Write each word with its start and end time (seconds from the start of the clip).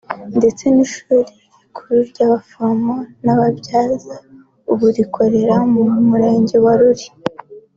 ndetse 0.37 0.63
n’ishuri 0.73 1.19
rikuru 1.61 1.99
ry’abaforomo 2.11 2.95
n’ababyaza 3.23 4.15
ubu 4.71 4.85
rikorera 4.97 5.55
mu 5.71 5.81
murenge 6.09 6.55
wa 6.65 6.73
Ruli 6.79 7.07